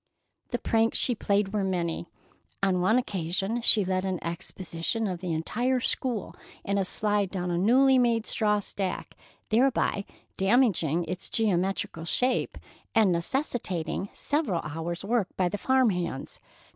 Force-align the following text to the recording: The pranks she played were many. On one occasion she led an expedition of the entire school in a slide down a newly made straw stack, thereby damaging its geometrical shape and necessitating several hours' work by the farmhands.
The 0.49 0.57
pranks 0.57 0.97
she 0.97 1.13
played 1.13 1.53
were 1.53 1.63
many. 1.63 2.07
On 2.63 2.81
one 2.81 2.97
occasion 2.97 3.61
she 3.61 3.85
led 3.85 4.03
an 4.03 4.17
expedition 4.23 5.05
of 5.05 5.19
the 5.19 5.31
entire 5.31 5.79
school 5.79 6.35
in 6.63 6.79
a 6.79 6.85
slide 6.85 7.29
down 7.29 7.51
a 7.51 7.57
newly 7.59 7.99
made 7.99 8.25
straw 8.25 8.61
stack, 8.61 9.15
thereby 9.49 10.05
damaging 10.37 11.05
its 11.05 11.29
geometrical 11.29 12.05
shape 12.05 12.57
and 12.95 13.11
necessitating 13.11 14.09
several 14.11 14.61
hours' 14.63 15.05
work 15.05 15.27
by 15.37 15.47
the 15.47 15.59
farmhands. 15.59 16.39